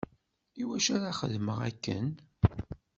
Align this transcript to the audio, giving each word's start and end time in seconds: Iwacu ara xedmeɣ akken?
Iwacu 0.61 0.89
ara 0.95 1.11
xedmeɣ 1.19 1.57
akken? 1.69 2.07